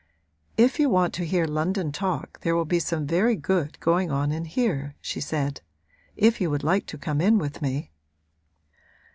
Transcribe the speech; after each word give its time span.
'If 0.57 0.79
you 0.79 0.89
want 0.89 1.13
to 1.13 1.25
hear 1.25 1.45
London 1.45 1.91
talk 1.91 2.39
there 2.41 2.55
will 2.55 2.65
be 2.65 2.79
some 2.79 3.05
very 3.05 3.35
good 3.35 3.79
going 3.79 4.09
on 4.09 4.31
in 4.31 4.45
here,' 4.45 4.95
she 4.99 5.21
said. 5.21 5.61
'If 6.15 6.41
you 6.41 6.49
would 6.49 6.63
like 6.63 6.87
to 6.87 6.97
come 6.97 7.21
in 7.21 7.37
with 7.37 7.61
me 7.61 7.91